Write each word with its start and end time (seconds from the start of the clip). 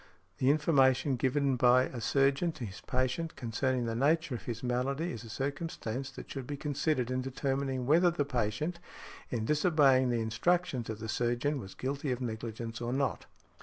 The 0.39 0.49
information 0.49 1.15
given 1.15 1.57
by 1.57 1.83
a 1.83 2.01
surgeon 2.01 2.51
to 2.53 2.65
his 2.65 2.81
patient 2.81 3.35
concerning 3.35 3.85
the 3.85 3.93
nature 3.93 4.33
of 4.33 4.45
his 4.45 4.63
malady 4.63 5.11
is 5.11 5.23
a 5.23 5.29
circumstance 5.29 6.09
that 6.09 6.31
should 6.31 6.47
be 6.47 6.57
considered 6.57 7.11
in 7.11 7.21
determining 7.21 7.85
whether 7.85 8.09
the 8.09 8.25
patient, 8.25 8.79
in 9.29 9.45
disobeying 9.45 10.09
the 10.09 10.19
instructions 10.19 10.89
of 10.89 10.97
the 10.97 11.07
surgeon, 11.07 11.59
was 11.59 11.75
guilty 11.75 12.11
of 12.11 12.19
negligence 12.19 12.81
or 12.81 12.91
not. 12.91 13.27